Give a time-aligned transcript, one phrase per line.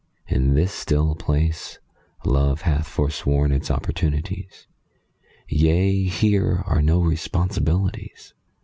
[0.27, 1.77] In this still place
[2.25, 4.65] Love hath forsworn its opportunities.
[5.47, 8.33] Yea, here are no responsibilities.